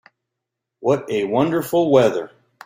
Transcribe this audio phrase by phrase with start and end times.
[0.79, 2.31] What a wonderful weather!